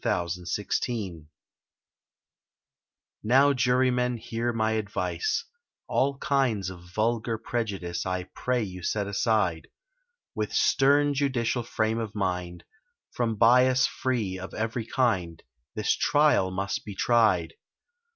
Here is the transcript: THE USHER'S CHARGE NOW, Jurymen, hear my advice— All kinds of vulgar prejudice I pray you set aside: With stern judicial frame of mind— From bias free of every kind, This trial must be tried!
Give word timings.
THE 0.03 0.09
USHER'S 0.09 0.79
CHARGE 0.79 1.25
NOW, 3.21 3.53
Jurymen, 3.53 4.17
hear 4.17 4.51
my 4.51 4.71
advice— 4.71 5.45
All 5.87 6.17
kinds 6.17 6.71
of 6.71 6.79
vulgar 6.91 7.37
prejudice 7.37 8.03
I 8.03 8.23
pray 8.23 8.63
you 8.63 8.81
set 8.81 9.05
aside: 9.05 9.67
With 10.33 10.53
stern 10.53 11.13
judicial 11.13 11.61
frame 11.61 11.99
of 11.99 12.15
mind— 12.15 12.63
From 13.11 13.35
bias 13.35 13.85
free 13.85 14.39
of 14.39 14.55
every 14.55 14.87
kind, 14.87 15.43
This 15.75 15.95
trial 15.95 16.49
must 16.49 16.83
be 16.83 16.95
tried! 16.95 17.53